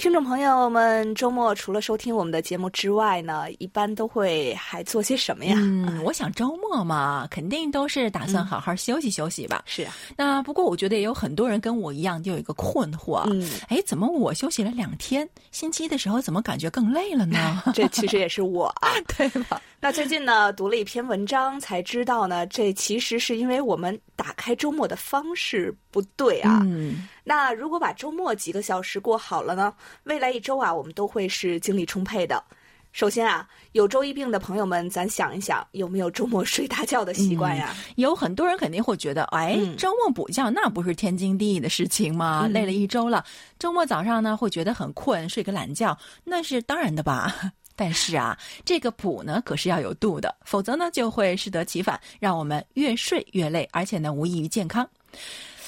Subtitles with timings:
[0.00, 5.54] 听众朋友们，周末除了收听我们的节目之外呢，一般都会还做些什么呀？
[5.58, 9.62] 嗯，我想周末嘛，肯定都是打算好好休息休息吧。
[9.66, 17.62] 是啊，那不过我觉得也有很多人跟我一样，就有一个困惑，嗯，哎，怎么我休息了两天，星期一的时候怎么感觉更累了呢？
[17.76, 18.88] 这其实也是我啊，
[19.18, 19.60] 对吧？
[19.82, 26.60] 那最近呢，读了一篇文章，才知道呢，这其实是因为我们打开周末的方式不对啊。
[26.64, 29.72] 嗯，那如果把周末几个小时过好了呢，
[30.04, 32.42] 未来一周啊，我们都会是精力充沛的。
[32.92, 37.72] 首先啊，有周一病的朋友们，咱想一想，有没有周末睡大觉的习惯呀？
[37.94, 42.42] 有很多人肯定会觉得，哎，嗯周末补觉那不是天经地义的事情吗？
[42.46, 43.24] 嗯累了一周了，
[43.60, 47.52] 周末早上呢会觉得很困，睡个懒觉，那是当然的吧。
[47.76, 54.86] 但是啊，这个补呢可是要有度的，否则呢就会适得其反，让我们越睡越累，而且呢无益于健康。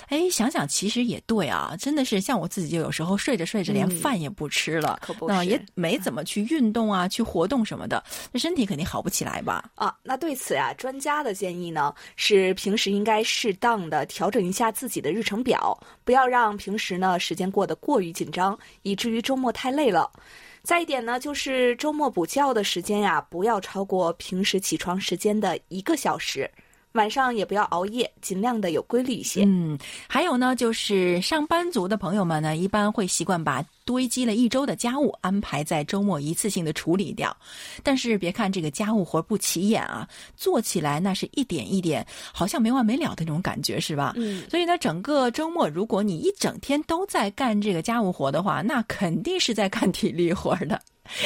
[0.08, 9.70] 哎，想想其实也对啊，真的是像我自己，就有时候睡着睡着连嗯饭也不吃了，可不那也没怎么去运动啊，去活动什么的，那身体肯定好不起来吧？
[9.75, 20.11] 啊，那对此啊，专家的建议呢是平时应该适当的调整一下自己的日程表，不要让平时呢时间过得过于紧张，以至于周末太累了。
[20.62, 26.48] 再一点呢，就是周末补觉的时间呀，不要超过平时起床时间的一个小时，
[26.93, 29.45] 晚上也不要熬夜，尽量的有规律一些。
[29.45, 37.34] 嗯，还有呢，就是上班族的朋友们呢，一般会习惯把堆积了一周的家务安排在周末一次性的处理掉。
[37.83, 44.12] 但是别看这个家务活不起眼啊，做起来那是一点一点，好像没完没了的那种感觉，是吧？
[44.17, 50.81] 嗯，所以呢，整个周末如果你一整天都在干这个家务活的话，那肯定是在干体力活的。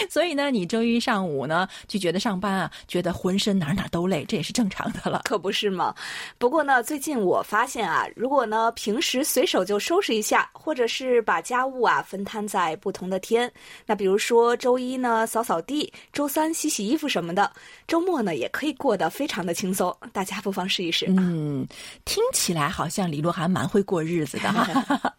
[0.09, 5.23] 所以呢，你周一上午呢就觉得上班啊，觉得浑身哪哪都累，这也是正常的了。
[5.25, 5.95] 可不是吗。
[6.39, 13.51] 不过呢，最近我发现啊，如果呢平时随手就收拾一下，或者是把家务啊分摊在不同的天，
[13.85, 17.51] 那比如说周一呢扫扫地，周三洗洗衣服什么的，
[17.87, 19.95] 周末呢也可以过得非常的轻松。
[20.13, 21.07] 大家不妨试一试。
[21.09, 21.67] 嗯，
[22.05, 25.15] 听起来好像李璐还蛮会过日子的哈。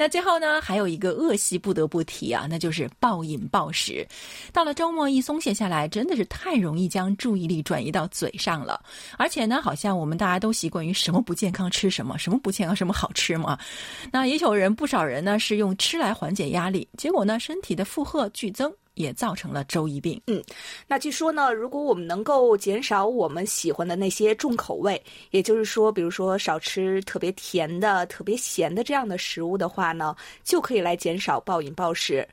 [0.00, 4.06] 那最后呢，还有一个恶习不得不提啊，那就是暴饮暴食。
[4.50, 8.82] 到了周末一松懈下来，真的是太容易将注意力转移到嘴上了。
[9.18, 13.58] 而且呢，好像我们大家都习惯于什么不健康吃什么，什么不健康什么好吃嘛。
[14.10, 18.72] 那也有人不少人呢是用吃来缓解压力，结果呢身体的负荷剧增。
[19.00, 20.20] 也造成了周一病。
[20.26, 20.42] 嗯
[20.86, 32.26] 那据说呢，如果我们能够减少我们喜欢的那些重口味，也就是说，比如说少吃特别甜的、特别咸的这样的食物的话呢，就可以来减少暴饮暴食。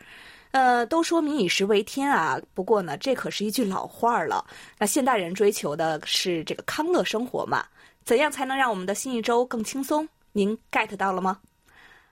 [0.52, 4.46] 呃，都说民以食为天啊，不过呢，这可是一句老话了。
[4.80, 7.66] 那现代人追求的是这个康乐生活嘛？
[8.06, 10.08] 怎样才能让我们的新一周更轻松？
[10.32, 11.40] 您 get 到了吗？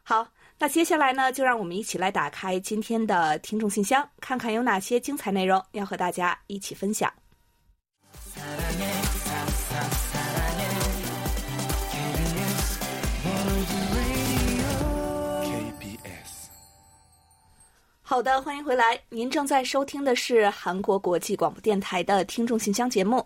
[0.03, 0.27] 好。
[0.57, 7.11] 那接下来呢，就让我们一起来打开今天的听众信箱，看看有哪些精彩内容要和大家一起分享。
[18.01, 18.97] 好的，欢迎回来。
[19.09, 23.25] 您正在收听的是韩国国际广播电台的听众信箱节目。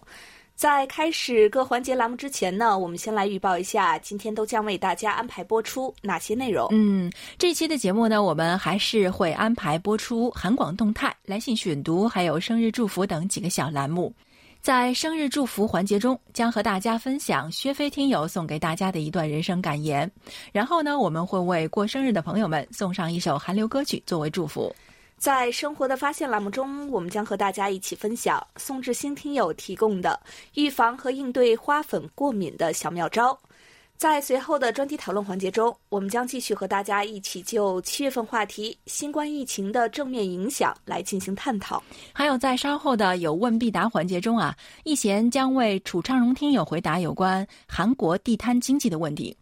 [0.60, 6.68] 在开始各环节栏目之前呢，我们先来预报一下今天都将为大家安排播出哪些内容。
[6.72, 14.14] 嗯，这期的节目呢，我们还是会安排播出韩广动态、来信选读，还有生日祝福等几个小栏目。
[14.60, 20.12] 在生日祝福环节中，将和大家分享薛飞听友送给大家的一段人生感言。
[20.52, 24.76] 然后呢，我们会为过生日的朋友们送上一首韩流歌曲作为祝福。
[25.20, 30.18] 在生活的发现栏目中，我们将和大家一起分享宋志新听友提供的
[30.54, 33.38] 预防和应对花粉过敏的小妙招。
[33.98, 41.84] 在随后的专题讨论环节中，我们将继续和大家一起就七月份话题新冠疫情的正面影响来进行探讨。
[42.14, 44.56] 还有在稍后的有问必答环节中啊，
[44.86, 49.36] 易贤将为楚昌荣听友回答有关韩国地摊经济的问题。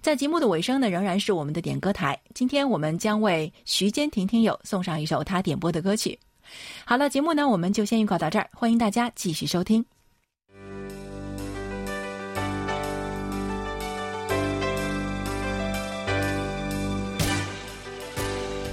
[0.00, 2.18] 在节目的尾声呢，仍然是我们的点歌台。
[2.34, 6.18] 今天我们将为徐坚婷听友送上一首他点播的歌曲。
[6.84, 9.84] 好了，节目呢我们就先预告到这儿，欢迎大家继续收听。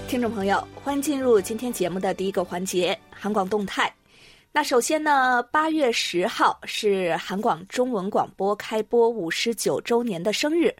[0.07, 3.93] 听众朋友，欢迎进入今天节目的第一个环节——韩广动态。
[4.57, 10.75] 那首先呢，八月十号是韩广中文广播开播五十九周年的生日。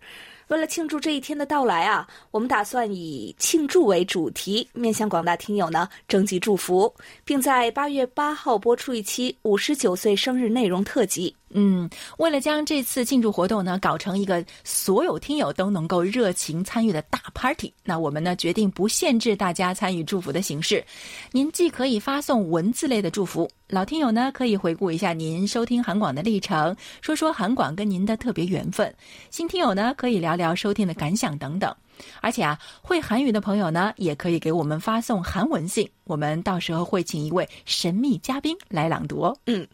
[0.47, 6.91] 为了庆祝这一天的到来啊，我们打算以庆祝为主题，面向广大听友呢征集祝福，
[7.23, 11.35] 并在八月八号播出一期五十九岁生日内容特辑。
[11.49, 20.83] 嗯，为了将这次庆祝活动呢搞成一个所有听友都能够热情参与的大 party，那我们呢决定不限制大家参与祝福的形式。
[21.31, 28.89] 您既可以发送文字类的祝福，老听友呢可以回顾一下您收听韩广的历程，说说韩广跟您的特别缘分；
[29.31, 31.73] 新听友呢可以聊聊收听的感想等等。
[32.21, 39.37] 而且啊，会韩语的朋友呢，也可以给我们发送韩文信，我们到时候会请一位神秘嘉宾来朗读哦。
[39.45, 39.67] 嗯，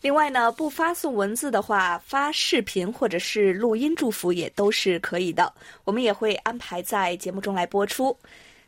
[0.00, 5.52] 另外呢，不发送文字的话，发视频或者是录音祝福也都是可以的，
[5.84, 8.16] 我们也会安排在节目中来播出。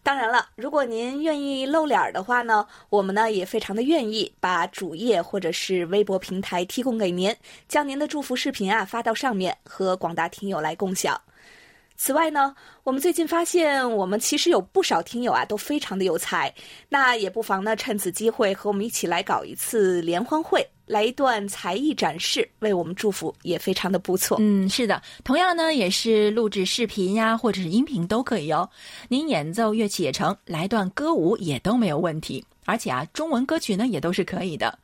[0.00, 7.34] 当然了，如果您愿意露脸的话呢，我们呢也非常的愿意把主页或者是微博平台提供给您，
[7.68, 11.20] 将您的祝福视频啊发到上面，和广大听友来共享。
[11.98, 12.54] 此外呢，
[12.84, 16.54] 我们最近发现，我们其实有不少听友啊，都非常的有才。
[16.88, 24.36] 那也不妨呢，趁此机会和我们一起来搞一次联欢会，来一段才艺展示，为我们祝福，也非常的不错。
[24.40, 28.70] 嗯，是的，同样呢，也是录制视频呀，或者是音频都可以哦。
[29.08, 32.44] 您演奏乐器也成，来段歌舞也都没有问题。
[32.64, 34.78] 而且啊，中文歌曲呢，也都是可以的。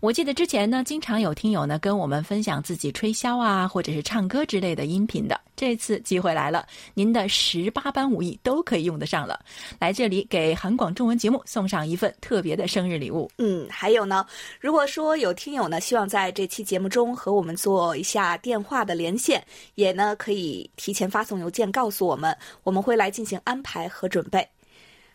[0.00, 5.40] 我记得之前呢，经常有听友呢跟我们分享自己吹箫啊，或者是唱歌之类的音频的。
[5.56, 6.64] 这次机会来了，
[6.94, 9.40] 您的十八般武艺都可以用得上了。
[9.80, 13.28] 来这里给韩广中文节目送上一份特别的生日礼物。
[13.38, 14.24] 嗯，还有呢，
[14.60, 19.44] 如果说有听友呢希望在这期节目中和我们做一下电话的连线，
[19.74, 24.48] 也呢可以提前发送邮件告诉我们，我们会来进行安排和准备。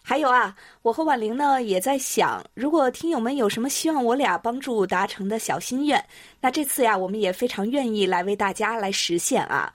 [0.06, 6.06] 还有啊，我和婉玲呢也在想，如果听友们有什么希望我俩帮助达成的小心愿，
[6.42, 9.74] 那这次呀，我们也非常愿意来为大家来实现啊。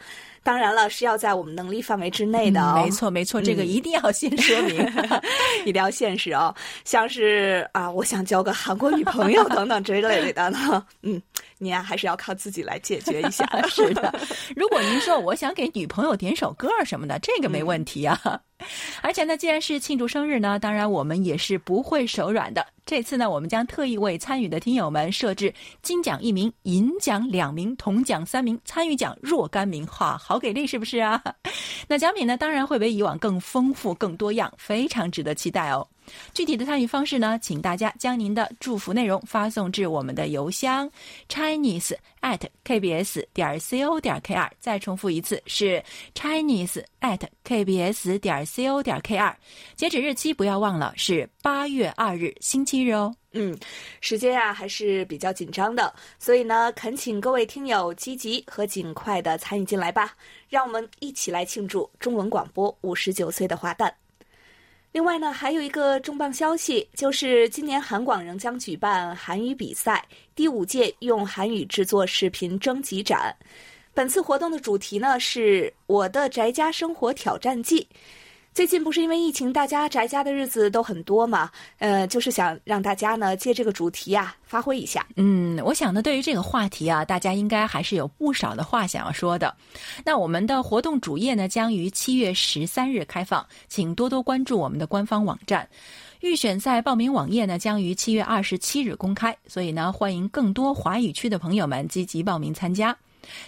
[0.48, 2.80] 当然了，是要在我们能力范围之内的哦。
[2.82, 4.76] 没错，没错，这个一定要先说明，
[5.66, 6.54] 一定要现实哦。
[6.86, 11.20] 像是啊，我想交个韩国女朋友等等之类的呢，嗯，
[11.58, 13.44] 您啊还是要靠自己来解决一下。
[13.68, 14.18] 是的，
[14.56, 18.18] 如果您说我想给女朋友点首歌什么的，这个没问题啊。
[19.02, 22.66] 而且呢，既然是庆祝生日呢，当然我们也是不会手软的。
[22.84, 25.52] 这次呢，我们将特意为参与的听友们设置
[25.82, 31.22] 金奖一名、银奖两名、铜奖三名、参与奖若干名，哈，好给力是不是啊？
[31.88, 35.88] 那奖品呢，当然会比以往更丰富、更多样，非常值得期待哦。
[36.32, 40.90] 具体的参与方式呢，请大家将您的祝福内容发送至我们的邮箱
[41.28, 44.50] chinese at kbs 点 co 点 kr。
[44.58, 45.82] 再重复一次，是
[46.14, 49.34] chinese at kbs 点 co 点 kr。
[49.76, 53.14] 截止日期不要忘了，是八月二日星期日哦。
[53.32, 53.56] 嗯，
[54.00, 60.14] 时间啊还是比较紧张的，所以呢，恳请各位听友积极和尽快的参与进来吧，
[60.48, 63.94] 让我们一起来庆祝中文广播五十九岁的华诞。
[64.90, 70.04] 另外呢，还有一个重磅消息，就是今年韩广仍将举办韩语比赛
[70.34, 73.36] 第五届用韩语制作视频征集展。
[73.92, 77.86] 本次活动的主题呢是“我的宅家生活挑战记”。
[78.54, 81.48] 最近不是因为疫情，大家宅家的日子都很多嘛？
[81.78, 85.06] 呃，就是想让大家呢借这个主题啊发挥一下。
[85.14, 89.54] 嗯，我想呢，对于这个话题啊，大家应该还是有不少的话想要说的。
[90.04, 95.68] 那我们的活动主页呢，将于七月十三日开放，请多多关注我们的官方网站。
[96.20, 102.96] 预选赛报名网页呢，将于七月二十七日公开，所以呢，欢迎更多华语区的朋友们积极报名参加。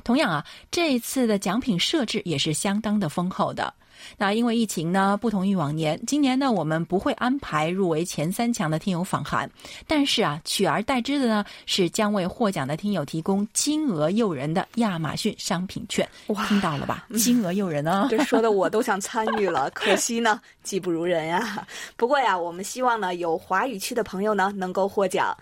[0.05, 3.73] 同样啊，这一次的奖品设置也是相当的丰厚的。
[4.17, 9.49] 那因为疫情呢，不同于往年，今年呢我们不会安排入围前三强的听友访韩，
[9.87, 16.09] 但是啊，取而代之的呢是将为获奖的听友提供金额诱人的亚马逊商品券。
[16.29, 17.07] 哇，听到了吧？
[17.19, 18.07] 金额诱人啊！
[18.09, 21.67] 这说的我都想参与了，可惜呢，技不如人呀。
[21.95, 25.37] 不过呀，我们希望呢，有华语区的朋友呢能够获奖。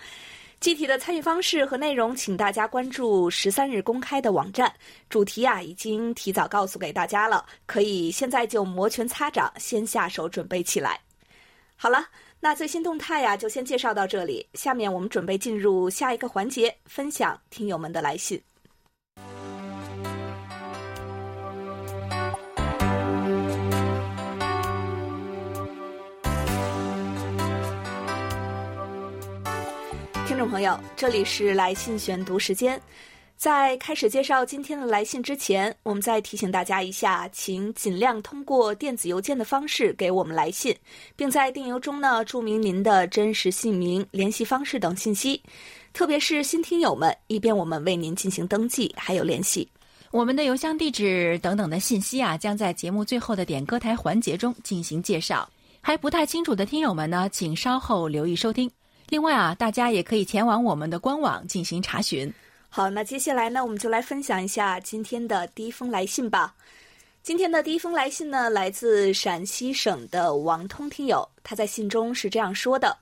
[0.61, 4.73] 具体的参与方式和内容，请大家关注十三日公开的网站。
[5.09, 11.01] 主题啊，已经提早告诉给大家了，可以现在就摩拳擦掌，先下手准备起来。
[11.77, 12.05] 好了，
[12.41, 14.45] 那最新动态呀，就先介绍到这里。
[14.55, 18.43] 下面我们准备进入下一个环节，分享听友们的来信。
[30.49, 32.81] 朋友，这里是来信选读时间。
[33.37, 40.75] 在开始介绍今天的来信之前，我们再提醒大家一下，请尽量通过电子邮件的方式给我们来信，
[41.15, 45.41] 并在电邮中呢注明您的真实姓名、联系方式等信息，
[45.93, 49.69] 特别是新听友们，以便我们为您进行登记还有联系。
[50.11, 55.49] 我们的邮箱地址等等的信息啊，将在节目最后的点歌台环节中进行介绍。
[55.81, 58.69] 还不太清楚的听友们呢，请稍后留意收听。
[59.11, 62.31] 另外啊，大家也可以前往我们的官网进行查询。
[62.69, 66.55] 好，那接下来呢，我们就来分享一下今天的第一封来信吧。
[67.23, 72.95] 今天的第一封来信呢，来自陕西省的王通听友，他在信中是这样说的：“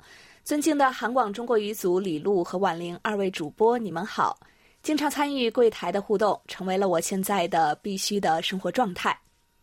[0.45, 4.39] 尊敬的韩广中国语组李璐和婉玲二位主播，你们好。
[4.85, 9.17] 经常参与柜台的互动，成为了我现在的必须的生活状态。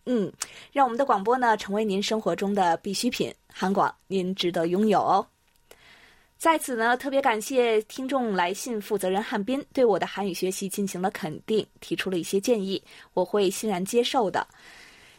[0.05, 0.31] 嗯，
[0.73, 3.33] 让我们的广播呢，成为您生活中的必需品。
[3.51, 5.25] 韩广，您值得拥有哦。”
[6.43, 12.83] 在此呢，特别感谢听众来信负责人汉斌对我的韩语学习进行了肯定，提出了一些建议，
[13.13, 14.45] 我会欣然接受的。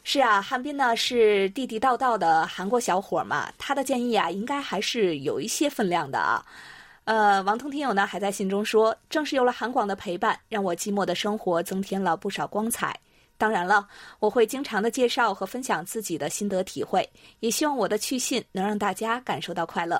[0.02, 6.44] 是啊，汉斌呢是地地道道的韩国小伙嘛，他的建议啊应该还是有一些分量的啊。
[7.04, 12.94] 呃，王通听友呢还在信中说，正是有了韩广的陪伴，让我寂寞的生活增添了不少光彩。
[13.38, 13.88] 当然了，
[14.18, 17.08] 我会经常的介绍和分享自己的心得体会，
[17.40, 19.98] 也希望我的去信能让大家感受到快乐。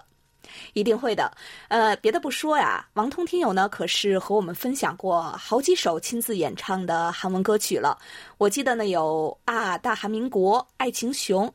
[0.72, 1.30] 一定会的，
[1.68, 7.98] 呃，别的不说呀，王通听友呢可是和我们分享过好几首亲自演唱的韩文歌曲了。
[8.38, 11.46] 我记得呢有啊《大韩民国》《爱情熊》，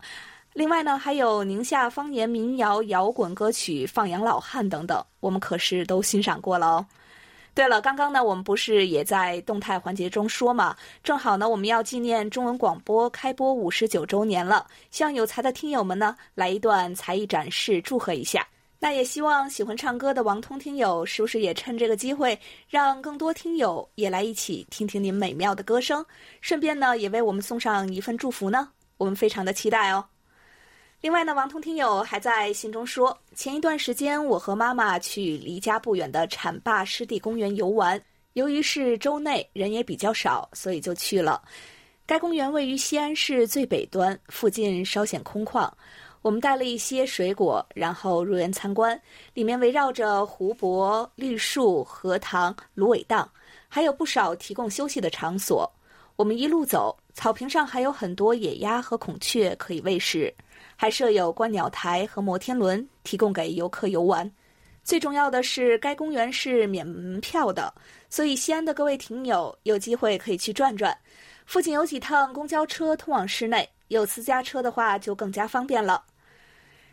[0.53, 6.85] 另外呢还有宁夏方言民谣摇滚歌曲《放羊老汉》等等，我们可是都欣赏过了哦。
[7.55, 18.47] 对了，刚刚呢我们不是也在动态环节中说嘛，正好呢我们要纪念中文广播开播五十九周年了，希望有才的听友们呢来一段才艺展示，祝贺一下。
[18.81, 26.05] 那也希望喜欢唱歌的王通听友，是不是也趁这个机会，让更多听友也来一起听听您美妙的歌声，
[26.39, 28.69] 顺便呢，也为我们送上一份祝福呢？
[28.95, 30.05] 我们非常的期待哦。
[31.01, 38.01] 另外呢，王通听友还在信中说，前一段时间我和妈妈去离家不远的浐灞湿地公园游玩，
[38.33, 41.41] 由于是周内，人也比较少，所以就去了。
[42.05, 45.69] 该公园位于西安市最北端，附近稍显空旷。
[46.21, 48.99] 我们带了一些水果，然后入园参观。
[49.33, 53.29] 里面围绕着湖泊、绿树、荷塘、芦苇荡，
[53.67, 55.71] 还有不少提供休息的场所。
[56.17, 60.33] 我们一路走，草坪上还有很多野鸭和孔雀可以喂食，
[60.75, 64.29] 还设有观鸟台和摩天轮，提供给游客游玩。
[64.83, 67.73] 最重要的是，该公园是免门票的，
[68.09, 70.97] 所以西安的各位听友有机会可以去转转。
[71.45, 73.67] 附近有几趟公交车通往市内。
[73.87, 76.03] 有私家车的话，就更加方便了。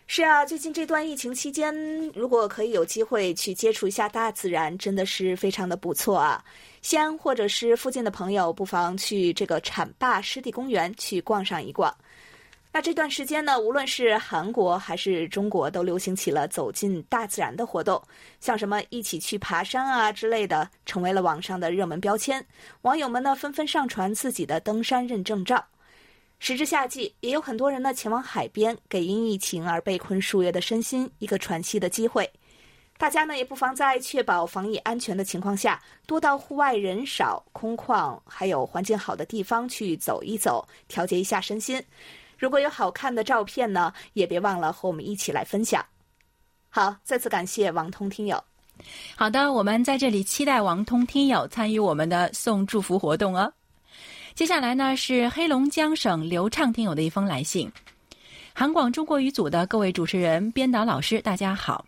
[0.09, 1.75] 是啊，最近这段疫情期间，
[2.15, 6.43] 如果可以有机会去接触一下大自然，真的是非常的不错啊。
[6.81, 11.93] 西安或者是附近的朋友，不妨去这个浐灞湿地公园去逛上一逛。
[12.73, 18.01] 那这段时间呢，无论是韩国还是中国，都流行起了走进大自然的活动，
[18.39, 22.47] 像什么一起去爬山啊之类的，成为了网上的热门标签。
[22.83, 25.67] 网友们呢，纷纷上传自己的登山认证照。
[26.39, 32.31] 时至夏季，也有很多人呢前往海边，给因疫情而被困数月的身心一个喘息的机会。
[32.99, 41.83] 大家呢也不妨在确保防疫安全的情况下，多到户外人少、空旷还有环境好的地方去走一走，调节一下身心。
[42.39, 45.85] 如果有好看的照片呢，也别忘了和我们一起来分享。
[46.69, 48.43] 好，再次感谢王通听友。
[49.15, 53.51] 好的，我们在这里期待王通听友参与我们的送祝福活动哦。
[54.37, 57.73] 接下来呢是黑龙江省刘畅听友的一封来信，
[58.53, 61.87] 韩广中国语组的各位主持人、编导老师，大家好。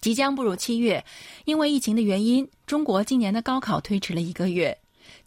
[0.00, 1.02] 即将步入七月，
[1.44, 4.76] 因为疫情的原因，中国今年的高考推迟了一个月，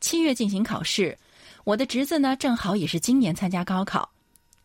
[0.02, 1.18] 七月进行考试。
[1.64, 4.10] 我的侄子呢，正好也是今年参加高考。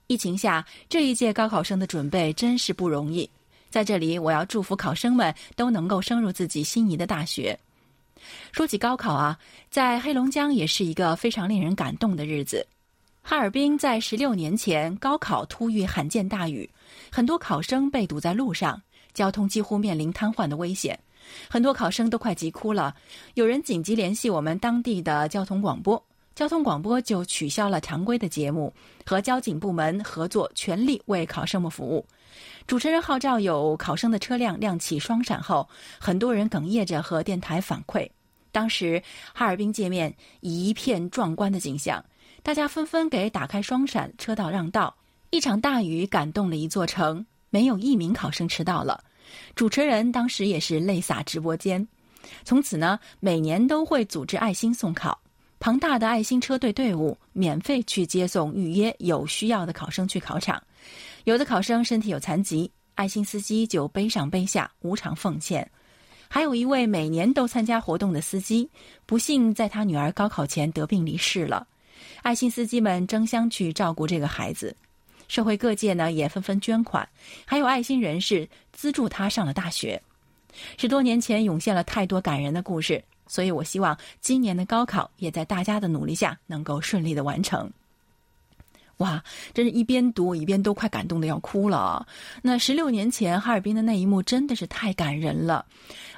[0.09, 3.31] 疫情下，这一届高考生的准备真是不容易。
[3.71, 7.57] 在这里，我要祝福考生们都能够升入自己心仪的大学。
[8.53, 9.39] 说起高考啊，
[9.71, 12.67] 在黑龙江也是一个非常令人感动的日子。
[13.23, 16.69] 哈尔滨在十六年前高考突遇罕见大雨，
[17.11, 18.83] 很多考生被堵在路上，
[19.15, 20.99] 交通几乎面临瘫痪的危险，
[21.49, 22.95] 很多考生都快急哭了。
[23.35, 28.75] 有人紧急联系我们当地的交通广播，交通广播就取消了常规的节目，
[29.07, 32.05] 和交警部门合作，全力为考生们服务。
[32.67, 38.09] 主持人号召有考生的车辆亮起双闪后，很多人哽咽着和电台反馈，
[38.51, 39.03] 当时
[39.35, 42.05] 哈尔滨界面一片壮观的景象，
[42.43, 44.95] 大家纷纷给打开双闪车道让道。
[45.31, 49.03] 一场大雨感动了一座城，没有一名考生迟到了。
[49.55, 51.89] 主持人当时也是泪洒直播间。
[52.45, 55.19] 从此呢，每年都会组织爱心送考，
[55.59, 60.63] 庞大的爱心车队队伍免费去接送预约有需要的考生去考场。
[61.25, 65.71] 有的考生身体有残疾，爱心司机就背上背下无偿奉献。
[66.29, 68.69] 还有一位每年都参加活动的司机，
[69.07, 71.67] 不幸在他女儿高考前得病离世了。
[72.23, 74.75] 爱心司机们争相去照顾这个孩子，
[75.29, 77.09] 社会各界呢也纷纷捐款，
[77.45, 80.01] 还有爱心人士资助他上了大学。
[80.77, 87.71] 十多年前涌现了太多感人的故事，所以我希望今年的高考也在大家的努力下能够顺利的完成。
[88.99, 89.23] 哇，
[89.55, 92.07] 真是一边读一边都快感动的要哭了啊。
[92.43, 95.65] 那十六年前哈尔滨的那一幕真的是太感人了，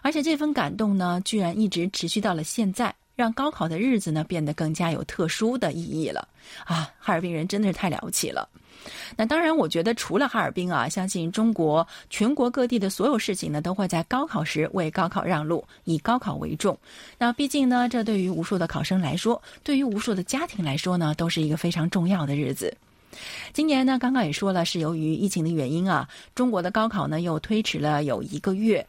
[0.02, 2.95] 而且这份感动呢，居然一直持续到了现在。
[3.16, 6.26] 让高考的日子呢变得更加有特殊的意义了
[6.64, 6.90] 啊！
[6.99, 8.49] 哈尔滨人真的是太了不起了。
[9.16, 16.76] 那当然，我觉得除了哈尔滨啊，相信中国全国各地的所有事情呢，都会在高考时为高考让路，以高考为重。
[17.19, 22.76] 那毕竟呢，这对于无数的考生来说，对于无数的家庭来说呢，都是一个非常重要的日子。
[23.52, 28.85] 今年呢，刚刚也说了，是由于疫情的原因啊，中国的高考呢又推迟了有一个月。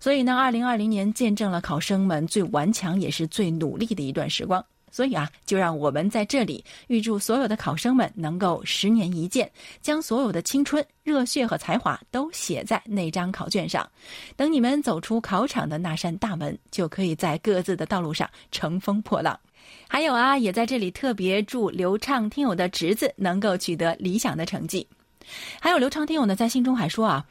[0.00, 4.64] 所以呢，二零二零年见证了考生们最顽强也是最努力的一段时光。
[4.92, 13.88] 所以啊，就让我们在这里预祝所有的考生们能够十年一见，将所有的青春、热血和才华都写在那张考卷上。
[14.36, 19.36] 等你们走出考场的那扇大门，就可以在各自的道路上乘风破浪。
[19.88, 24.86] 还有啊，也在这里特别祝刘畅听友的侄子能够取得理想的成绩。
[25.60, 27.24] 还有刘畅听友呢，在信中还说啊。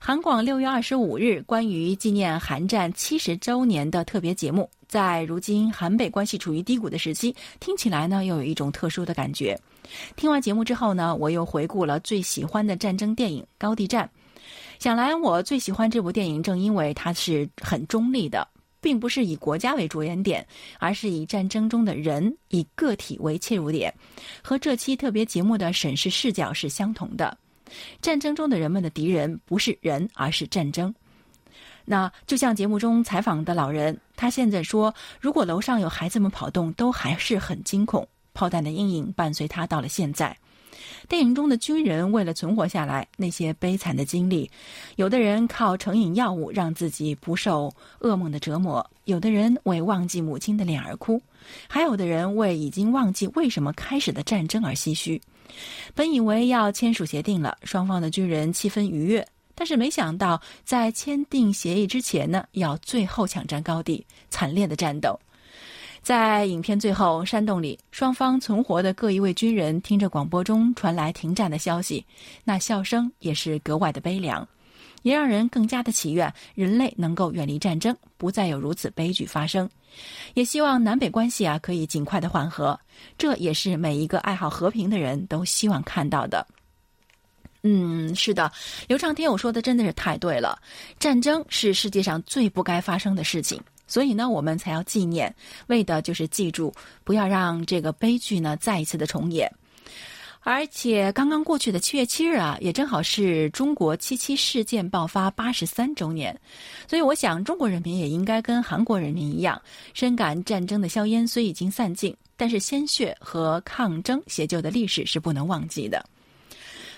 [0.00, 9.58] 韩广六月二十五日关于纪念韩战七十周年的特别节目，在如今韩北关系处于低谷的时期，听起来呢又有一种特殊的感觉。
[10.14, 14.08] 听完节目之后呢，我又回顾了最喜欢的战争电影《高地战》，
[14.78, 18.46] 想来我最喜欢这部电影，正因为它是很中立的，
[18.80, 20.46] 并不是以国家为着眼点，
[20.78, 23.92] 而是以战争中的人、以个体为切入点，
[24.42, 27.36] 和这期特别节目的审视视角是相同的。
[28.00, 30.94] 战争中的人们的敌人不是人，而是战争。
[31.84, 38.06] 那就像节目中采访的老人，他现在说，如果楼上有孩子们跑动，都还是很惊恐。
[38.34, 40.36] 炮弹的阴影伴随他到了现在。
[41.08, 44.50] 电影中的军人为了存活下来，那些悲惨的经历，
[44.96, 51.18] 有的人靠成瘾药物让自己不受噩梦的折磨，有的人为忘记母亲的脸而哭，
[51.66, 55.18] 还有的人为已经忘记为什么开始的战争而唏嘘。
[55.94, 65.18] 本以为要签署协定了，双方的军人气氛愉悦，但是没想到在签订协议之前呢，要最后抢占高地，惨烈的战斗。
[66.08, 72.02] 在影片最后，山洞里双方存活的各一位军人听着广播中传来停战的消息，
[72.44, 74.48] 那笑声也是格外的悲凉。
[75.02, 79.68] 也让人更加的祈愿人类能够远离战争，不再有如此悲剧发生。
[80.32, 82.80] 也希望南北关系啊可以尽快的缓和，
[83.18, 86.46] 这也是每一个爱好和平的人都希望看到的。
[87.64, 88.50] 嗯，是的，
[88.86, 90.58] 刘畅听我说的真的是太对了，
[90.98, 95.34] 战争是世界上最不该发生的事情，所以呢，我们才要纪念，
[95.66, 96.72] 为的就是记住，
[97.02, 99.52] 不要让这个悲剧呢再一次的重演。
[100.44, 106.38] 而且刚刚过去的七月七日啊，也正好是中国七七事件爆发八十三周年，
[106.86, 109.60] 所以我想中国人民也应该跟韩国人民一样，
[109.92, 116.02] 深感战争的硝烟虽已经散尽，但是鲜血和抗争写就的历史是不能忘记的。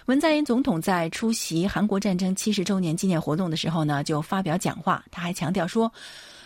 [0.07, 5.93] 文在寅总统在出席韩国战争七十周年纪念活动的时候呢，就发表讲话，他还强调说：“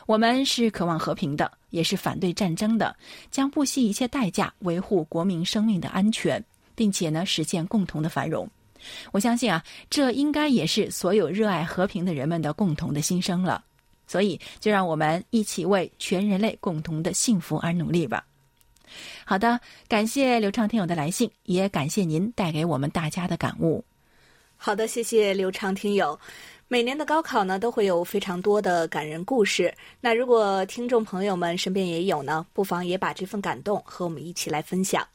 [0.06, 2.94] 我们是渴望和平的，也是反对战争的，
[3.30, 6.42] 将不惜一切代价维护国民生命的安全。”
[6.76, 8.50] 并且呢，实现共同的繁荣。
[9.12, 13.64] 我相信啊，这应该也是所有热爱和平的人们的共同的心声了。
[14.08, 18.26] 所以，就让我们一起为全人类共同的幸福而努力吧。
[19.24, 23.84] 好的，感谢刘畅听友的来信，也感谢您带给我们大家的感悟。
[24.56, 26.18] 好的，谢谢刘畅听友。
[26.66, 29.72] 每年的高考呢，都会有非常多的感人故事。
[30.00, 35.06] 那如果听众朋友们身边也有呢，不妨也把这份感动和我们一起来分享。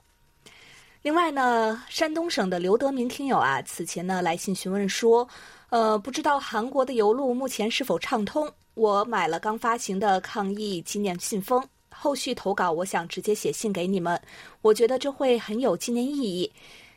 [1.01, 5.27] 另外呢，山东省的刘德明听友啊，此前呢来信询问说，
[5.69, 8.47] 呃，不知道韩国的邮路目前是否畅通？
[8.75, 14.21] 我买了刚发行的抗疫纪念信封，后续投稿我想直接写信给你们，
[14.62, 16.49] 我觉得这会很有纪念意义。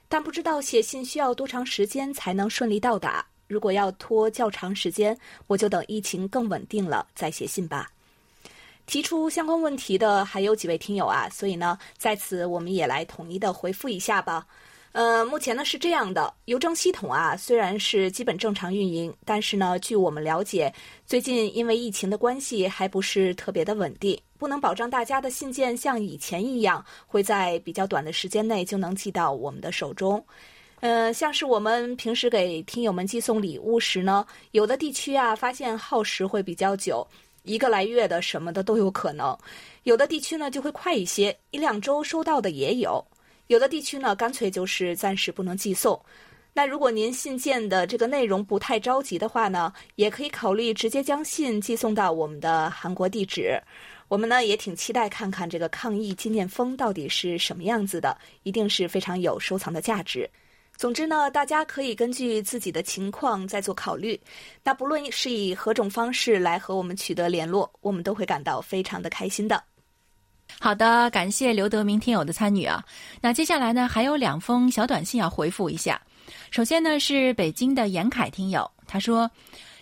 [0.08, 3.24] 但不知道写信需要多长时间才能顺利到达？
[3.52, 5.14] 如果要拖较长时间，
[5.46, 7.90] 我就等疫情更稳定了再写信吧。
[8.86, 14.46] 提出相关问题的还有几位听友啊，所以呢，在此我们也来统一的回复一下吧。
[14.92, 20.72] 呃，目前呢是这样的，邮政系统啊虽然是基本正常运营，但是呢，据我们了解，
[21.06, 30.22] 最近因为疫情的关系，还不是特别的稳定，不能保障大家的信件像以前一样会在比较短的时间内就能寄到我们的手中。
[30.82, 37.06] 呃，像是我们平时给听友们寄送礼物时呢，有的地区啊，发现耗时会比较久，
[37.44, 39.32] 一个来月的什么的都有可能；
[39.84, 43.00] 有的地区呢就会快一些，一两周收到的也有；
[43.46, 45.96] 有的地区呢，干脆就是暂时不能寄送。
[46.52, 53.56] 那如果您信件的这个内容不太着急的话呢，也可以考虑直接将信寄送到我们的韩国地址。
[54.08, 60.28] 我们呢也挺期待看看这个抗疫纪念封到底是什么样子的，一定是非常有收藏的价值。
[60.76, 64.20] 总之呢，大家可以根据自己的情况再做考虑。
[64.64, 69.62] 那不论是以何种方式来和我们取得联络，我们都会感到非常的开心的。
[70.58, 72.84] 好的，感谢刘德明听友的参与啊。
[73.20, 76.00] 那接下来呢，还有两封小短信要回复一下。
[76.50, 79.30] 首先呢，是北京的严凯听友，他说：“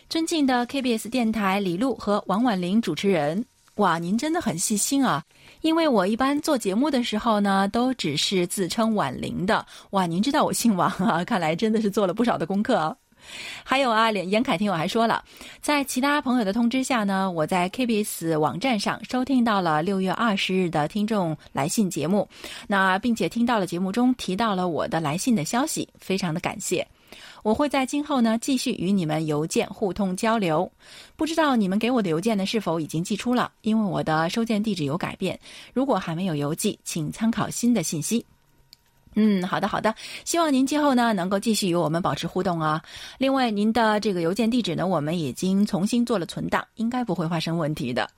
[0.08, 3.44] 尊敬的 KBS 电台李璐和王婉玲主持人，
[3.80, 5.22] 哇，您真的很细心啊。”
[5.62, 9.66] 因为我一般做节目的时候呢，都只是自称婉玲的。
[9.90, 11.22] 哇，您知道我姓王啊？
[11.22, 12.96] 看来真的是做了不少的功课啊。
[13.62, 15.22] 还有啊，连严凯听友还说了，
[15.60, 22.26] 在其他朋友的通知下呢，我在 KBS 网站上收听到了六月二十日的听众来信节目，
[22.66, 26.86] 那并且听到了节目中提到了我的来信的消息，非常的感谢。
[27.42, 30.70] 我会在今后呢继续与你们邮件互通交流，
[31.16, 33.50] 不知道你们给我的邮件呢是否已经寄出了？
[33.62, 35.38] 因为我的收件地址有改变，
[35.72, 38.24] 如果还没有邮寄，请参考新的信息。
[39.14, 39.92] 嗯，好的好的，
[40.24, 42.80] 希望您今后呢能够继续与我们保持互动啊。
[43.18, 48.08] 另外，您的这个邮件地址呢，我们已经重新做了存档，应该不会发生问题的。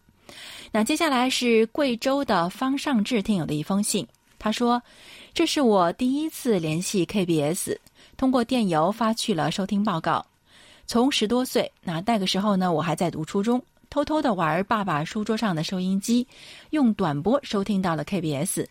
[0.70, 4.06] 那接下来是贵州的方尚志听友的一封信，
[4.38, 4.82] 他说
[5.32, 7.76] ：“这是我第一次联系 KBS。”
[8.22, 10.24] 通过电邮发去了收听报告。
[10.87, 16.24] 从十多岁，那那个时候呢，我还在读初中，偷偷的玩爸爸书桌上的收音机，
[16.70, 18.64] 用短波收听到了 KBS，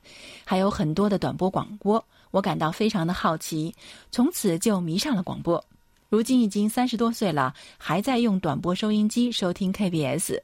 [0.46, 2.02] 还有很多的短波广播。
[2.32, 3.76] 我感到非常的好奇，
[4.10, 5.62] 从此就迷上了广播。
[6.08, 10.40] 如今已经三十多岁了，还在用短波收音机收听 KBS，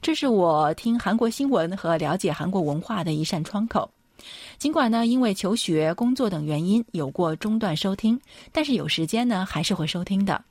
[0.00, 3.90] 这是我听韩国新闻和了解韩国文化的一扇窗口。
[4.58, 8.20] 尽管呢，因为求学、工作等原因有过中断收听，
[8.52, 10.42] 但是有时间呢还是会收听的。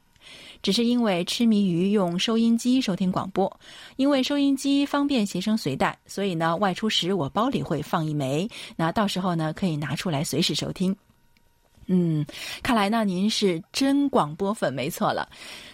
[0.61, 3.59] 只是因为痴迷于用收音机收听广播，
[3.97, 10.95] 因为收音机方便携声随带，所以呢外出时我包里会放一枚，那到时候呢可以拿出来随时收听。
[11.87, 12.25] 嗯，
[12.61, 15.27] 看来呢您是真广播粉没错了，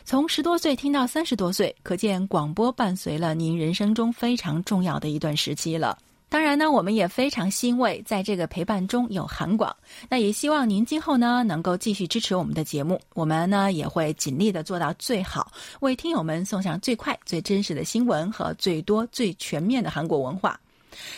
[0.04, 5.96] 从十多岁听到三十多岁，可见广播伴随了您人生中非常重要的一段时期了。
[6.30, 9.76] 当然呢，我们也非常欣慰，在这个陪伴中有韩广。
[10.08, 20.60] 那也希望您今后呢能够继续支持我们的节目，我们呢也会尽力的做到最好，为听友们送上最快、最真实的新闻和最多、最全面的韩国文化。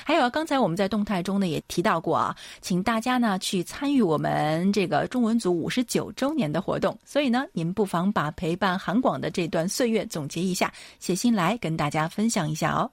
[0.06, 6.97] 还有，刚才我们在动态中呢也提到过啊，请大家呢去参与我们这个中文组五十九周年的活动。
[7.04, 12.89] 所以呢，您不妨把陪伴韩广的这段岁月总结一下，写信来跟大家分享一下哦。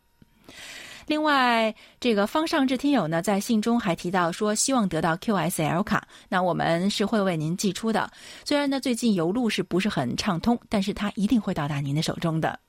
[1.09, 8.11] 另外，这个方尚志听友呢，在信中还提到说，希望得到 QSL 卡，那我们是会为您寄出的。
[8.45, 12.61] 虽然呢，最近邮路是不是很畅通，但是它一定会到达您的手中的。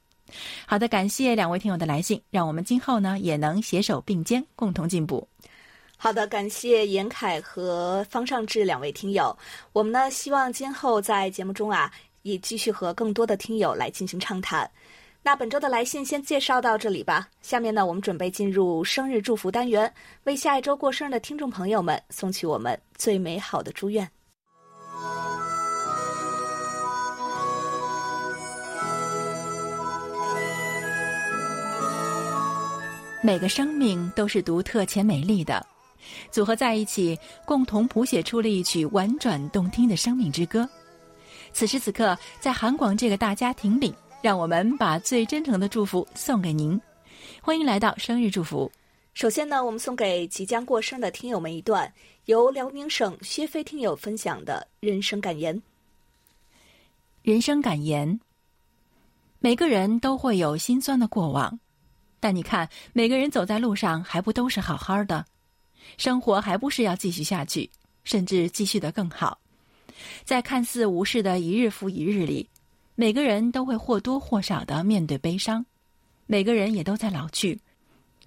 [0.65, 5.27] 好的，感谢两位听友的来信，让我们今后呢也能携手并肩，共同进步。
[5.97, 9.37] 好的，感谢严凯和方尚志两位听友，
[9.73, 14.69] 我们呢希望今后在节目中啊，也继续和更多的听友来进行畅谈。
[15.29, 17.29] 那本周的来信先介绍到这里吧。
[17.43, 24.09] 下面呢，我们准备进入生日祝福单元，为下一周过生日的听众朋友们送去我们最美好的祝愿。
[33.21, 35.63] 每个生命都是独特且美丽的，
[36.31, 37.15] 组合在一起，
[37.45, 40.67] 共同谱写出了一曲婉转动听的生命之歌。
[41.53, 43.93] 此时此刻，在韩广这个大家庭里。
[44.21, 46.79] 让我们把最真诚的祝福送给您，
[47.41, 48.69] 欢迎来到生日祝福。
[49.13, 51.91] 首先呢，我们送给即将过生的听友们一段
[52.25, 55.61] 由辽宁省薛飞听友分享的人生感言。
[57.21, 58.19] 人生感言：
[59.39, 61.57] 每个人都会有心酸的过往，
[62.19, 65.25] 但你看，每个人走在路上还不都是好好的，
[65.97, 67.69] 生活还不是要继续下去，
[68.03, 69.39] 甚至继续的更好。
[70.25, 72.49] 在看似无事的一日复一日里。
[72.99, 75.65] 每个人都会或多或少的面对悲伤，
[76.25, 77.57] 每个人也都在老去，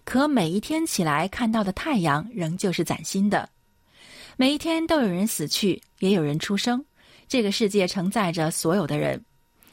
[0.03, 3.47] 可每一天起来看到的太阳仍旧是崭新的。
[4.35, 6.83] 每一天都有人死去，也有人出生。
[7.29, 9.23] 这个世界承载着所有的人，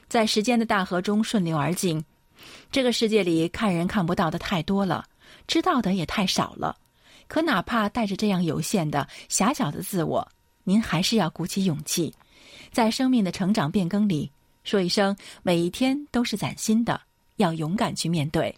[0.09, 2.03] 在时间的大河中顺流而进。
[2.69, 5.05] 这个世界里看人看不到的太多了，
[5.47, 6.75] 知道的也太少了。
[7.29, 10.29] 可哪怕带着这样有限的、狭小的自我，
[10.65, 12.13] 您还是要鼓起勇气，
[12.73, 14.29] 在生命的成长变更里，
[14.69, 17.01] 说一声每一天都是崭新的，
[17.37, 18.53] 要勇敢去面对。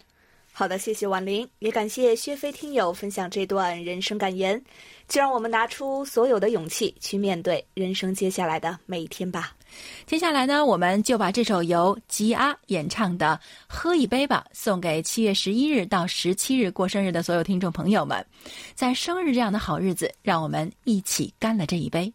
[0.52, 4.62] 好的，谢谢婉玲，也感谢薛飞听友分享这段人生感言。
[5.08, 9.56] 就让我们拿出所有的勇气去面对人生接下来的每一天吧。
[10.06, 18.24] 接下来呢，我们就把这首由吉阿演唱的《喝一杯吧》送给七月十一日到十七日过生日的所有听众朋友们。
[18.74, 22.12] 在生日这样的好日子，让我们一起干了这一杯。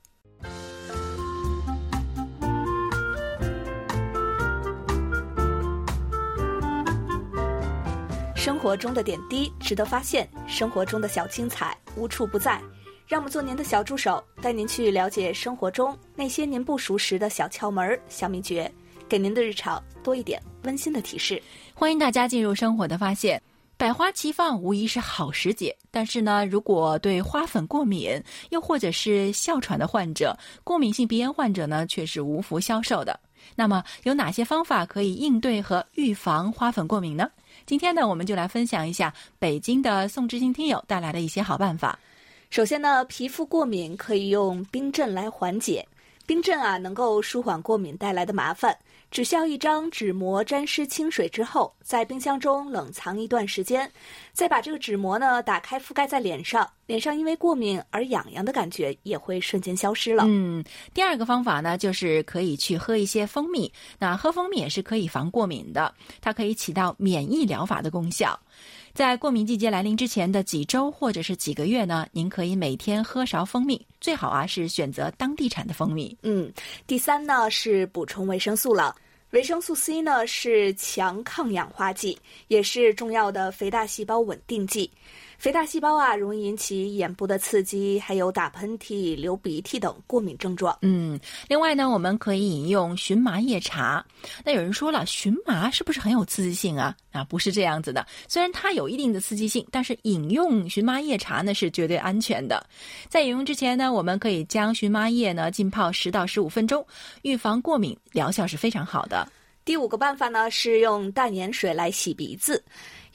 [8.37, 12.61] 生活中的点滴值得发现，生活中的小精彩无处不在。
[13.07, 18.71] 让我们做您的小助手，带您去了解生活中那些您不熟识的小窍门、小秘诀，
[19.09, 21.41] 给您的日常多一点温馨的提示。
[21.73, 23.41] 欢迎大家进入生活的发现，
[23.75, 25.75] 百花齐放无疑是好时节。
[25.89, 28.21] 但是呢，如果对花粉过敏，
[28.51, 33.19] 又或者是哮喘的患者、过敏性鼻炎患者呢，却是无福消受的。
[33.55, 37.29] 那么，有哪些方法可以应对和预防花粉过敏呢？
[37.67, 41.99] 今天呢，我们就来分享一下北京的宋志新听友带来的一些好办法。
[42.49, 45.85] 首先呢，皮肤过敏可以用冰镇来缓解。
[46.25, 48.73] 冰镇啊，能够舒缓过敏带来的麻烦。
[49.17, 53.91] 只需要一张纸膜沾湿清水之后，在冰箱中冷藏一段时间，
[54.31, 60.25] 再把这个纸膜呢打开覆盖在脸上，脸上因为过敏而痒痒的感觉也会瞬间消失了。
[60.27, 63.73] 嗯，第二个方法呢，就是可以去喝一些蜂蜜。
[63.97, 68.39] 那喝蜂蜜也是可以防过敏的，它可以起到免疫疗法的功效。
[68.93, 76.15] 在过敏季节来临之前的几周或者是几个月呢，您可以每天喝勺蜂蜜，最好啊是选择当地产的蜂蜜。
[76.21, 76.53] 嗯，
[76.85, 78.95] 第三呢是补充维生素了。
[79.31, 84.89] 维生素 C 呢是强抗氧化剂，也是重要的肥大细胞稳定剂。
[85.37, 90.75] 肥大细胞啊，容易引起眼部的刺激，还有打喷嚏、流鼻涕等过敏症状。
[90.81, 94.03] 嗯，另外呢，我们可以饮用荨麻叶茶。
[94.43, 96.95] 那有人说了，荨麻是不是很有刺激性啊？
[97.11, 98.05] 啊，不是这样子的。
[98.27, 102.65] 虽然它有一定的刺激性，但是饮用荨麻叶茶呢是绝对安全的。
[103.07, 106.83] 在饮用之前呢，我们可以将荨麻叶呢浸泡十到十五分钟，
[107.21, 109.27] 预防过敏，疗效是非常好的。
[109.63, 112.63] 第五个办法呢是用淡盐水来洗鼻子。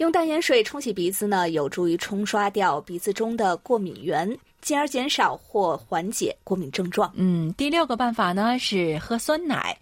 [0.03, 7.13] 用淡盐水冲洗鼻子呢，有助于冲刷掉鼻子中的过敏源，进而减少或缓解过敏症状。
[7.15, 9.79] 嗯，第六个办法呢是喝酸奶，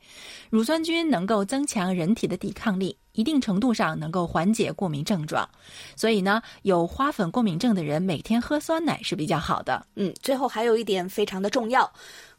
[0.50, 5.48] 乳酸菌能够增强人体的抵抗力，一定程度上能够缓解过敏症状。
[5.96, 9.86] 所以呢，有花粉过敏症的人每天喝酸奶是比较好的。
[9.96, 11.90] 嗯，最后还有一点非常的重要。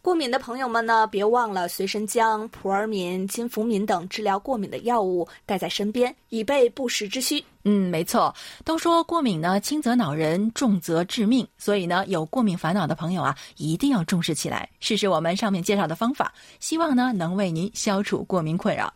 [0.02, 7.44] 过敏的朋友们呢，别忘了随身将普尔敏、金福敏等治疗过敏的药物带在身边，以备不时之需。
[7.66, 8.34] 嗯，没错，
[8.66, 11.48] 都说过敏呢，轻则恼人，重则致命。
[11.56, 18.92] 所以呢，有过敏烦恼的朋友啊，一定要重视起来，试试我们上面介绍的方法，希望呢，能为您消除过敏困扰。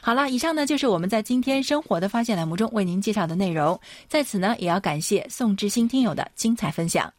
[0.00, 3.78] 好了，以上呢就是我们在今天生活的发现栏目中为您介绍的内容。
[4.08, 7.12] 在此呢，也要感谢宋志新听友的精彩分享。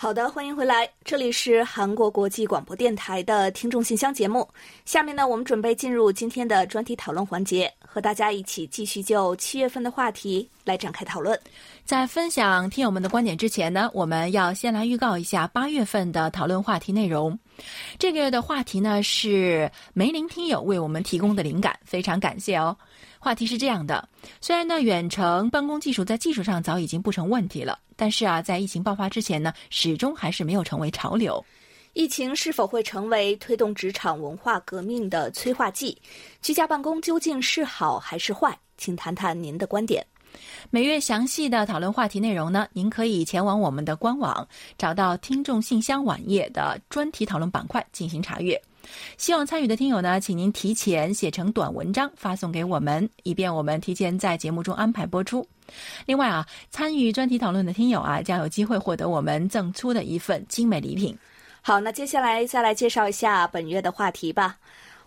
[0.00, 4.48] 好的，欢迎回来，这里是韩国国际广播电台的听众信箱节目。
[4.84, 11.36] 下面呢，我们准备进入今天的专题讨论环节，和大家一起继续就七月份的话题来展开讨论。
[11.84, 17.36] 在分享听友们的观点之前呢，我们要先来预告一下八月份的讨论话题内容。
[17.98, 22.76] 这个月的话题呢是梅林听友为我们提供的灵感，非常感谢哦。
[23.18, 24.08] 话题是这样的：
[24.40, 31.44] 虽然呢，远程办公技术在技术上早已经不成问题了，但是啊，在疫情爆发之前呢，始终还是没有成为潮流。
[31.94, 36.00] 疫情是否会成为推动职场文化革命的催化剂？
[36.40, 38.56] 居家办公究竟是好还是坏？
[38.76, 40.06] 请谈谈您的观点。
[40.70, 48.60] 每月详细的讨论话题内容呢，您可以前往我们的官网，找到听众信箱网页的专题讨论板块进行查阅。
[49.16, 55.46] 希望参与的听友呢，请您提前写成短文章发送给我们，以便我们提前在节目中安排播出。
[56.06, 61.16] 另外啊，参与专题讨论的听友啊，将有机会获得我们赠出的一份精美礼品。
[61.60, 64.56] 好，那接下来再来介绍一下本月的话题吧。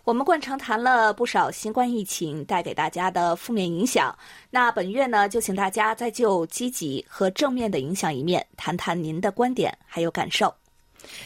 [0.04, 4.16] 我们惯常谈了不少新冠疫情带给大家的负面影响，
[4.50, 10.52] 那本月呢，就请大家再就积极和正面的影响一面谈谈您的观点还有感受。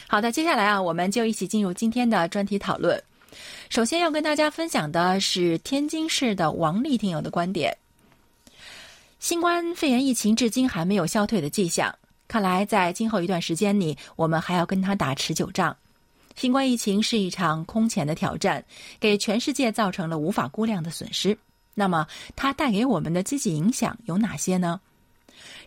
[0.08, 3.02] 好的，接下来啊，我们就一起进入今天的专题讨论。
[3.68, 7.76] 首先要跟大家分享的是天津市的王丽听友的观点。
[9.18, 11.94] 新冠肺炎疫情至今还没有消退的迹象，
[12.28, 15.76] 看来在今后一段时间里，我们还要跟他打持久仗。
[16.36, 18.64] 新冠疫情是一场空前的挑战，
[19.00, 21.36] 给全世界造成了无法估量的损失。
[21.74, 24.80] 那么，它带给我们的积极影响有哪些呢？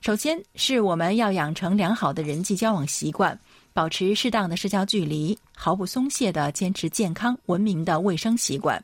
[0.01, 3.37] 首先是我们要养成良好的人际交往习惯，
[3.73, 8.83] 保持适当的社交距离，毫不松懈地坚持健康文明的卫生习惯。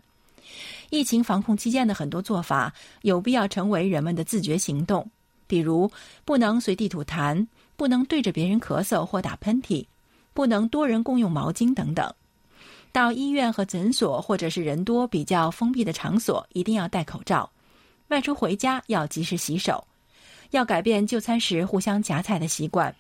[0.90, 5.10] 疫情防控期间的很多做法有必要成为人们的自觉行动，
[5.48, 5.92] 比如
[6.24, 7.46] 不能随地吐痰，
[7.76, 9.86] 不能对着别人咳嗽或打喷嚏，
[10.34, 12.14] 不能多人共用毛巾等等。
[12.92, 17.50] 到医院和诊所或者是人多、比较封闭的场所，一定要戴口罩。
[18.10, 19.86] 外出回家要及时洗手。
[20.52, 22.96] 要改变就餐时互相夹菜的习惯，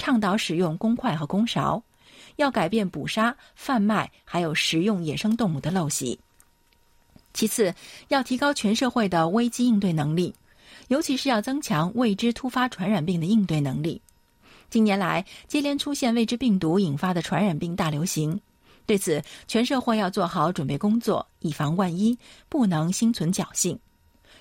[0.00, 1.82] 倡导使用公筷和公勺。
[2.36, 6.18] 要改变捕杀、贩卖还有食用野生动物的陋习。
[7.34, 7.74] 其次，
[8.08, 10.34] 要提高全社会的危机应对能力，
[10.88, 14.00] 尤其是要增强未知突发传染病的应对能力。
[14.70, 18.40] 近年来，接连出现未知病毒引发的传染病大流行，
[18.86, 23.78] 对此，全社会要做好准备工作，以防万一，不能心存侥幸。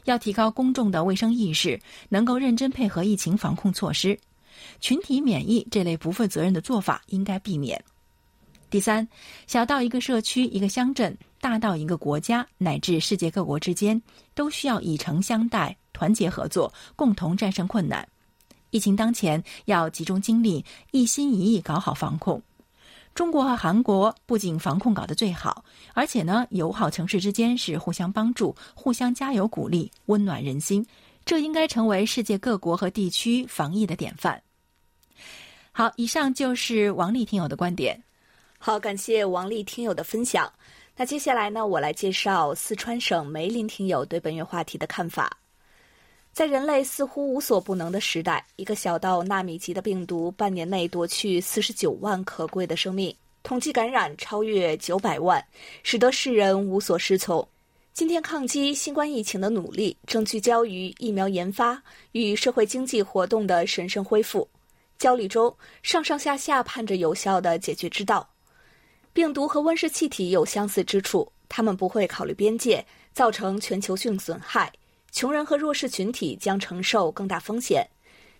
[0.06, 4.18] 要提高公众的卫生意识，能够认真配合疫情防控措施。
[4.80, 7.84] 群体免疫这类不负责任的做法应该避免。
[8.70, 9.08] 第三，
[9.48, 14.00] 小到一个社区、一个乡镇，大到一个国家乃至世界各国之间，
[14.36, 18.08] 都需要以诚相待、团结合作，共同战胜困难。
[18.70, 22.40] 疫情当前，要集中精力，一心一意搞好防控。
[23.16, 30.86] 中国和韩国不仅防控搞得最好，而且呢，友好城市之间是互相帮助、互相加油鼓励，温暖人心。
[31.26, 34.42] 这应该成为世界各国和地区防疫的典范。
[35.72, 38.02] 好，以上就是王丽听友的观点。
[38.58, 40.52] 好，感谢王丽听友的分享。
[40.98, 45.38] 那接下来呢，我来介绍四川省梅林听友对本月话题的看法。
[46.34, 55.44] 在人类似乎无所不能的时代，一个小到纳米级的病毒，半年内夺去四十九万可贵的生命，统计感染超越九百万，
[55.82, 57.48] 使得世人无所适从。
[57.94, 64.48] 今天抗击新冠疫情的努力，正聚焦于疫苗研发与社会经济活动的神圣恢复。
[65.00, 68.30] 焦虑中，上上下下盼着有效的解决之道。
[69.14, 74.72] 病毒和温室气体有相似之处，它们不会考虑边界，造成全球性损害。
[75.12, 77.88] 穷人和弱势群体将承受更大风险。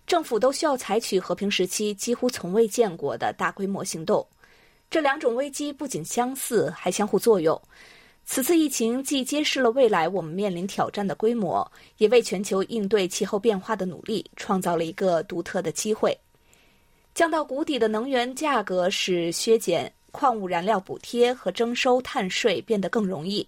[0.06, 4.26] 政府都需要采取和平时期几乎从未见过的大规模行动。
[4.90, 7.60] 这两种危机不仅相似，还相互作用。
[8.24, 16.16] 此次疫情既揭示了未来我们面临挑战的规模，也为全球应对气候变化的努力创造了一个独特的机会。
[17.20, 19.92] 降到谷底的能源价格使削减。
[20.10, 23.46] 矿物燃料补贴和征收碳税变得更容易。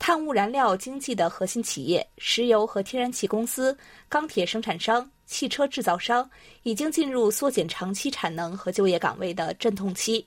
[0.00, 6.28] 碳污燃料经济的核心企业——石油和天然气公司、钢铁生产商、汽车制造商，
[6.64, 10.26] 已经进入缩减长期产能和就业岗位的阵痛期。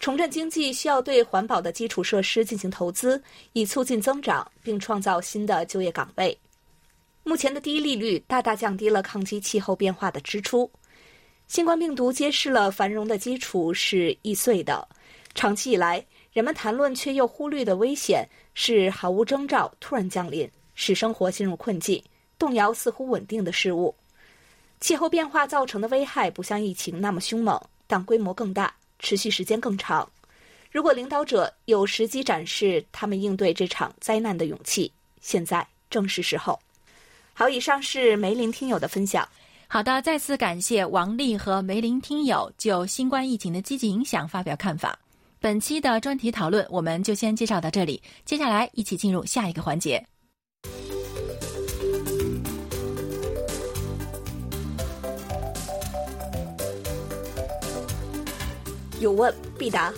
[0.00, 6.36] 重振经济需要对环保的基础设施进行投资，以促进增长并创造新的就业岗位。
[7.24, 10.70] 目前的低利率大大降低了抗击气候变化的支出。
[11.48, 14.86] 新冠病毒揭示了繁荣的基础是易碎的。
[15.34, 22.02] 长期以来，人们谈论却又忽略的危险是毫无征兆突然降临，使生活陷入困境，
[22.36, 23.94] 动摇似乎稳定的事物。
[24.80, 30.10] 气候变化造成的危害不像疫情那么凶猛，但规模更大，持续时间更长。
[30.72, 36.58] 如果领导者有时机展示他们应对这场灾难的勇气，现在正是时候。
[37.32, 39.26] 好，以上是梅林听友的分享。
[39.68, 44.96] 好的，再次感谢王丽和梅林听友就新冠疫情的积极影响发表看法。
[45.40, 48.00] 本期的专题讨论，我们就先介绍到这里。
[48.24, 50.02] 接下来，一起进入下一个环节。
[59.00, 59.92] 有问必答。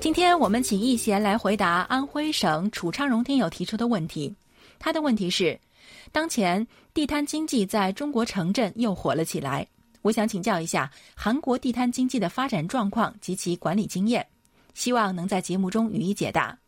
[0.00, 4.34] 今天我们请易贤来回答安徽省楚昌荣听友提出的问题。
[4.78, 5.60] 他的问题是：
[6.12, 9.66] 当前地摊经济在中国城镇又火了起来。
[10.02, 14.26] 我想请教一下韩国地摊经济的发展状况及其管理经验，
[14.74, 16.58] 希望能在节目中予以解答。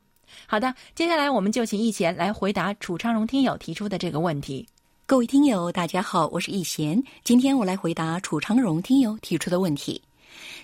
[0.47, 4.67] 好的，接下来我们就请易贤来回答楚昌荣听友提出的这个问题。
[5.07, 10.01] 各位听友，大家好，我是易贤，今天我来回答楚昌荣听友提出的问题。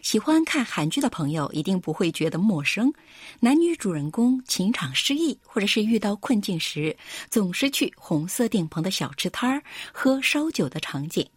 [0.08, 2.90] 喜欢看韩剧的朋友一定不会觉得陌生，
[3.40, 6.96] 男女主人公情场失意或者是遇到困境时，
[7.28, 11.28] 总是去红色顶棚的小吃摊儿喝烧酒的场景。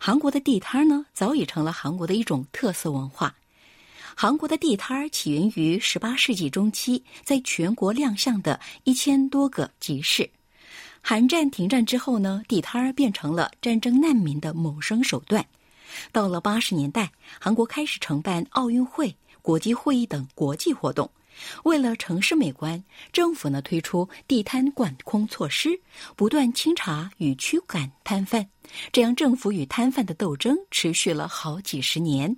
[0.00, 3.32] 韩国的地摊呢，早已成了韩国的一种特色文化。
[4.16, 10.28] 韩国的地摊起源于十八世纪中期，在全国亮相的一千多个集市。
[11.00, 15.46] 韩战停战之后呢，地摊儿变成了战争难民的谋生手段。
[16.12, 17.10] 到了八十年代，
[17.40, 21.10] 韩国开始承办奥运会、国际会议等国际活动。
[21.62, 22.82] 为了城市美观，
[23.12, 25.80] 政府呢推出地摊管控措施，
[26.16, 28.44] 不断清查与驱赶摊贩。
[28.90, 32.36] 这样，政府与摊贩的斗争持续了好几十年。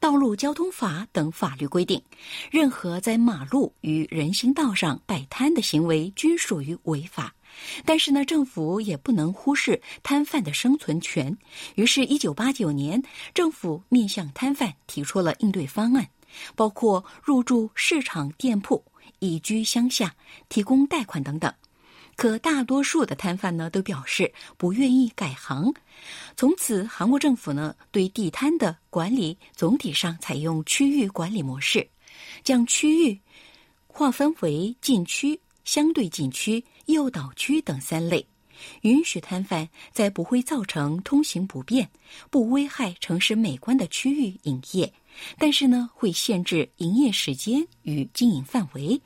[0.00, 2.02] 道路交通法等法律规定，
[2.50, 7.34] 任何在马路与人行道上摆摊的行为均属于违法。
[7.84, 11.36] 但是呢，政府也不能忽视摊贩的生存权。
[11.74, 13.02] 于是，一九八九年，
[13.34, 16.08] 政府面向摊贩提出了应对方案，
[16.54, 18.84] 包括入驻市场店铺、
[19.18, 20.14] 移居乡下、
[20.48, 21.52] 提供贷款等等。
[22.16, 25.70] 可大多数的摊贩呢，都表示不愿意改行。
[26.34, 31.86] 从此，韩国政府呢，对地摊的管理总体上采用区域管理模式，
[32.42, 33.20] 将区域
[33.86, 36.64] 划分为禁区、相对禁区。
[36.86, 38.26] 诱导区等三类，
[38.82, 41.88] 允许摊贩在不会造成通行不便、
[42.30, 44.92] 不危害城市美观的区域营业，
[45.38, 49.00] 但是呢，会限制营业时间与经营范围。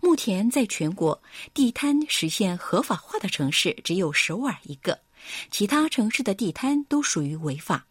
[0.00, 1.22] 目前，在全国
[1.54, 4.98] 地摊实现合法化的城市只有首尔一个，
[5.50, 7.86] 其他城市的地摊都属于违法。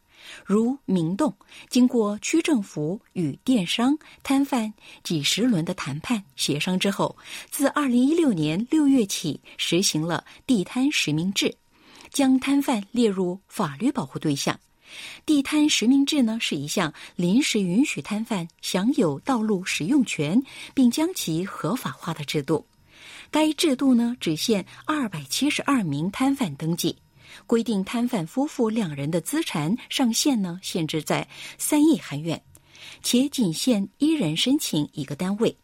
[0.45, 1.33] 如明洞，
[1.69, 4.73] 经过区政府与电商摊贩
[5.03, 7.15] 几十轮的谈判协商之后，
[7.49, 11.55] 自二零一六年六月起实行了地摊实名制，
[12.09, 14.59] 将摊贩列入法律保护对象。
[15.25, 22.67] 地摊实名制呢是一项临时允许摊贩享有道路使用权，并将其合法化的制度。
[23.29, 26.97] 该制度呢只限二百七十二名摊贩登记。
[27.47, 31.27] 规定摊贩夫妇两人的资产上限呢，限制在
[31.57, 32.41] 三亿韩元，
[33.01, 35.55] 且仅限一人申请一个单位，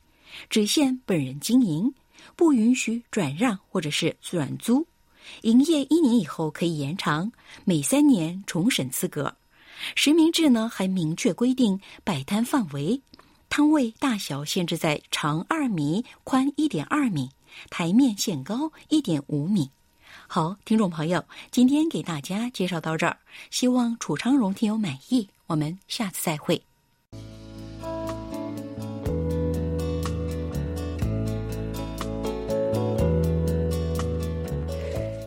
[0.50, 1.94] 只限本人经营，
[2.36, 4.86] 不允许转让或者是转租。
[5.42, 7.32] 营业一年以后可以延长，
[7.66, 9.36] 每三年重审资格。
[9.94, 13.02] 实名制呢，还明确规定摆摊范围，
[13.50, 17.30] 摊位大小限制在长二米、宽一点二米，
[17.70, 19.70] 台面限高一点五米。
[20.30, 23.16] 好，听众朋友，今天给大家介绍到这儿，
[23.50, 25.28] 希望楚昌荣听友满意。
[25.48, 26.62] 我们下次再会。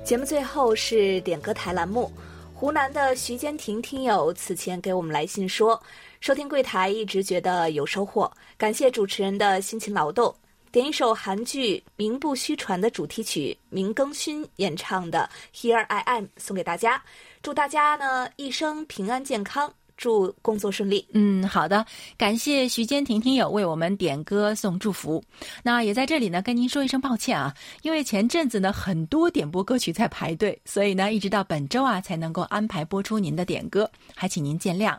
[0.05, 2.13] 节目最后是点歌台栏目，
[2.53, 5.83] 湖南的徐坚婷听友此前给我们来信说，
[6.21, 10.35] 收听柜台一直觉得有收获，感谢主持人的辛勤劳动。
[10.73, 17.03] 点一首韩剧《名不虚传》的主题曲，明更勋演唱的《Here I Am》送给大家，
[17.43, 21.05] 祝大家呢一生平安健康，祝工作顺利。
[21.13, 21.85] 嗯，好的，
[22.17, 25.21] 感谢徐坚婷听友为我们点歌送祝福。
[25.65, 27.53] 那也在这里呢跟您说一声抱歉啊，
[27.83, 34.97] 因为前阵子呢很多点播歌曲在排队，所以呢一直到本周啊才能够安排播出您的点歌，还请您见谅。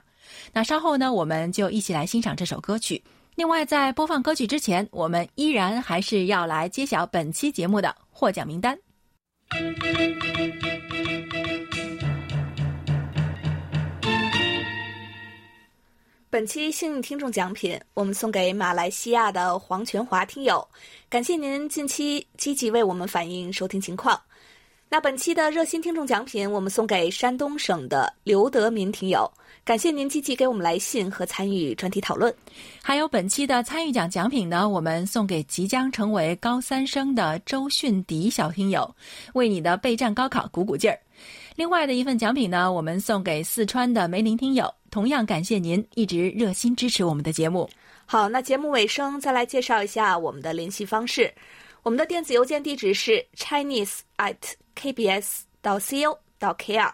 [0.52, 3.02] 那稍后呢我们就一起来欣赏这首歌曲。
[3.42, 8.78] 另外，在播放歌曲之前，我们依然还是要来揭晓本期节目的获奖名单。
[16.30, 20.64] 本期幸运听众奖品，我们送给马来西亚的黄全华听友，
[21.10, 24.22] 感谢您近期积极为我们反映收听情况。
[24.88, 29.28] 那本期的热心听众奖品，我们送给山东省的刘德民听友。
[29.64, 32.34] 感谢您积极给我们来信和参与专题讨论，
[32.82, 38.96] 还有本期的参与奖奖品呢，我们送给即将成为高三生的周迅迪小听友，
[39.34, 41.00] 为你的备战高考鼓鼓劲儿。
[41.56, 47.70] 另外的一份奖品呢，我们送给四川的梅林听友，同样感谢您一直热心支持我们的节目。
[48.08, 51.32] 好，那节目尾声再来介绍一下我们的联系方式，
[51.84, 54.36] 我们的电子邮件地址是 chinese at
[54.76, 56.92] kbs 到 co 到 kr。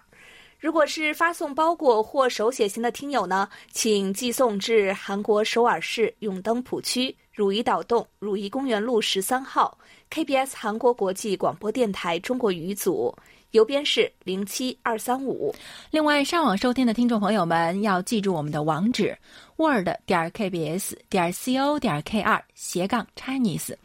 [0.59, 9.77] 如果是发送包裹或手写信的听友呢，请寄送至韩国首尔市永登浦区汝矣岛洞汝矣公园路十三号
[10.09, 13.15] KBS 韩国国际广播电台中国语组，
[13.51, 15.53] 邮编是零七二三五。
[15.91, 19.15] 另外，上网收听的听众朋友们要记住我们的网址
[19.57, 23.75] ：word 点 kbs 点 co 点 kr 斜杠 Chinese。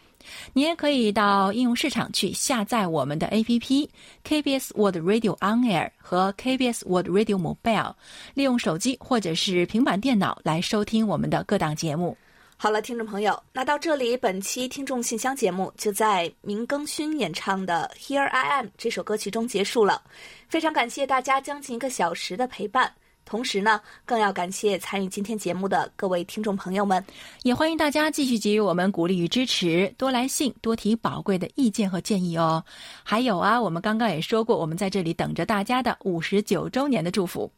[0.52, 3.88] 你也可以到应用市场去下载我们的 APP
[4.24, 7.94] KBS World Radio On Air 和 KBS World Radio Mobile，
[8.34, 12.16] 利用手机或者是平板电脑来收听我们的各档节目。
[12.56, 20.00] 好了，听众朋友，那到这里，本期听众信箱节目就在明更勋演唱的《Here I Am》这首歌曲中结束了。
[20.48, 22.92] 非常感谢大家将近一个小时的陪伴。
[23.32, 27.02] 同时呢，更要感谢参与今天节目的各位听众朋友们，
[27.44, 32.62] 也欢迎大家继续给予我们鼓励与支持，多来信，多提宝贵的意见和建议哦。
[33.02, 37.50] 还有啊，我们刚刚也说过，我们在这里等着大家的五十九周年的祝福。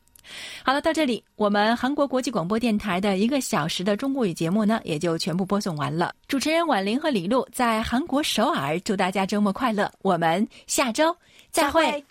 [0.63, 6.15] 好了，到这里，我们韩国国际广播电台的一个小时的中国语节目呢，也就全部播送完了。
[6.29, 9.91] 主持人婉玲和李璐在韩国首尔，祝大家周末快乐。
[10.03, 11.17] 我们下周
[11.51, 12.05] 再会。